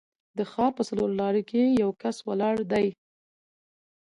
[0.37, 2.87] د ښار په څلورلارې کې یو کس ولاړ دی.